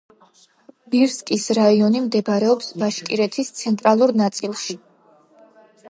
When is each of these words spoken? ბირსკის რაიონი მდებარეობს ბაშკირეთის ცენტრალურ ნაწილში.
ბირსკის 0.93 1.45
რაიონი 1.57 2.01
მდებარეობს 2.07 2.73
ბაშკირეთის 2.85 3.55
ცენტრალურ 3.61 4.17
ნაწილში. 4.23 4.81